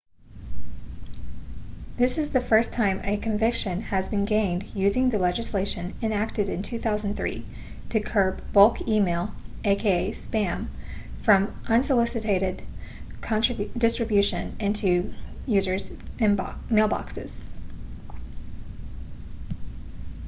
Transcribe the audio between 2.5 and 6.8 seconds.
time a conviction has been gained using the legislation enacted in